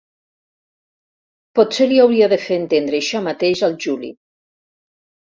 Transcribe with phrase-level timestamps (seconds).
[1.59, 4.11] Potser li hauria de fer entendre això mateix al Juli.